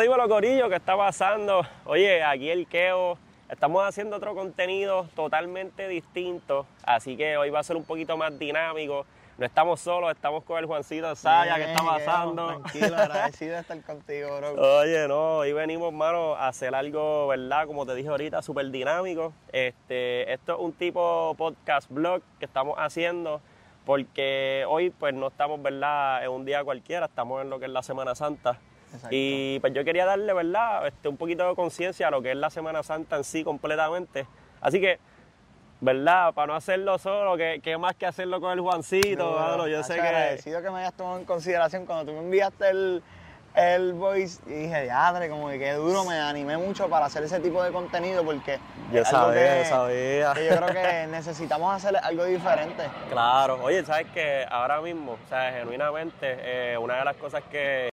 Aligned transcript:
Dímelo, 0.00 0.28
Corillo, 0.28 0.68
¿qué 0.68 0.76
está 0.76 0.96
pasando? 0.96 1.64
Oye, 1.84 2.24
aquí 2.24 2.50
el 2.50 2.66
Keo. 2.66 3.18
Estamos 3.52 3.84
haciendo 3.86 4.16
otro 4.16 4.34
contenido 4.34 5.06
totalmente 5.14 5.86
distinto, 5.86 6.64
así 6.84 7.18
que 7.18 7.36
hoy 7.36 7.50
va 7.50 7.60
a 7.60 7.62
ser 7.62 7.76
un 7.76 7.84
poquito 7.84 8.16
más 8.16 8.38
dinámico. 8.38 9.04
No 9.36 9.44
estamos 9.44 9.78
solos, 9.78 10.10
estamos 10.10 10.42
con 10.44 10.58
el 10.58 10.64
Juancito 10.64 11.14
Saya, 11.14 11.56
¿qué 11.56 11.64
está 11.64 11.84
pasando? 11.84 12.46
Tranquilo, 12.46 12.96
agradecido 12.96 13.52
de 13.52 13.60
estar 13.60 13.78
contigo, 13.82 14.38
bro. 14.38 14.78
Oye, 14.78 15.06
no, 15.06 15.36
hoy 15.36 15.52
venimos, 15.52 15.92
hermano, 15.92 16.34
a 16.34 16.48
hacer 16.48 16.74
algo, 16.74 17.26
¿verdad? 17.28 17.66
Como 17.66 17.84
te 17.84 17.94
dije 17.94 18.08
ahorita, 18.08 18.40
súper 18.40 18.70
dinámico. 18.70 19.34
Este, 19.52 20.32
esto 20.32 20.54
es 20.54 20.58
un 20.58 20.72
tipo 20.72 21.34
podcast 21.36 21.90
blog 21.90 22.22
que 22.38 22.46
estamos 22.46 22.76
haciendo 22.78 23.42
porque 23.84 24.64
hoy 24.66 24.88
pues 24.88 25.12
no 25.12 25.28
estamos, 25.28 25.60
¿verdad? 25.60 26.24
En 26.24 26.30
un 26.30 26.46
día 26.46 26.64
cualquiera, 26.64 27.04
estamos 27.04 27.42
en 27.42 27.50
lo 27.50 27.58
que 27.58 27.66
es 27.66 27.70
la 27.70 27.82
Semana 27.82 28.14
Santa. 28.14 28.58
Exacto. 28.92 29.08
Y 29.10 29.58
pues 29.60 29.72
yo 29.72 29.84
quería 29.84 30.04
darle, 30.04 30.32
¿verdad? 30.32 30.86
Este, 30.86 31.08
un 31.08 31.16
poquito 31.16 31.48
de 31.48 31.54
conciencia 31.54 32.08
a 32.08 32.10
lo 32.10 32.22
que 32.22 32.30
es 32.32 32.36
la 32.36 32.50
Semana 32.50 32.82
Santa 32.82 33.16
en 33.16 33.24
sí 33.24 33.44
completamente. 33.44 34.26
Así 34.60 34.80
que, 34.80 34.98
¿verdad? 35.80 36.32
Para 36.34 36.48
no 36.48 36.54
hacerlo 36.54 36.98
solo, 36.98 37.36
que, 37.36 37.60
que 37.62 37.76
más 37.76 37.96
que 37.96 38.06
hacerlo 38.06 38.40
con 38.40 38.52
el 38.52 38.60
Juancito, 38.60 39.36
mano, 39.38 39.66
yo 39.66 39.82
sé 39.82 39.94
que... 39.94 40.00
agradecido 40.00 40.62
que 40.62 40.70
me 40.70 40.78
hayas 40.78 40.94
tomado 40.94 41.18
en 41.18 41.24
consideración 41.24 41.86
cuando 41.86 42.12
tú 42.12 42.12
me 42.12 42.24
enviaste 42.24 42.70
el, 42.70 43.02
el 43.54 43.92
voice 43.92 44.40
y 44.46 44.50
dije, 44.50 44.82
diadre, 44.82 45.28
como 45.28 45.48
que 45.48 45.58
qué 45.58 45.72
duro, 45.72 46.04
me 46.04 46.18
animé 46.18 46.56
mucho 46.56 46.88
para 46.88 47.06
hacer 47.06 47.24
ese 47.24 47.40
tipo 47.40 47.62
de 47.62 47.70
contenido 47.70 48.24
porque 48.24 48.58
Yo 48.92 49.04
sabía, 49.04 49.54
que, 49.54 49.58
yo 49.58 49.64
sabía. 49.68 50.32
que 50.34 50.46
yo 50.46 50.56
creo 50.56 50.68
que 50.68 51.06
necesitamos 51.10 51.74
hacer 51.74 51.96
algo 51.96 52.24
diferente. 52.24 52.84
Claro, 53.10 53.58
oye, 53.62 53.84
sabes 53.84 54.06
que 54.14 54.46
ahora 54.48 54.80
mismo, 54.80 55.12
o 55.12 55.28
sea, 55.28 55.52
genuinamente, 55.52 56.36
eh, 56.40 56.78
una 56.78 56.96
de 56.98 57.04
las 57.04 57.16
cosas 57.16 57.42
que 57.50 57.90